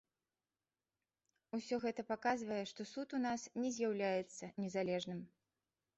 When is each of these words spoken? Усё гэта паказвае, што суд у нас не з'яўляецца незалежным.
Усё 1.57 1.75
гэта 1.83 2.01
паказвае, 2.11 2.59
што 2.73 2.81
суд 2.95 3.07
у 3.19 3.23
нас 3.27 3.47
не 3.65 3.69
з'яўляецца 3.79 4.51
незалежным. 4.65 5.21